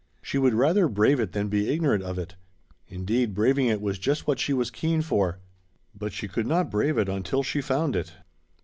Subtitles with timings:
[0.23, 2.33] She would rather brave it than be ignorant of it.
[2.87, 5.37] Indeed braving it was just what she was keen for.
[5.93, 8.11] But she could not brave it until she found it.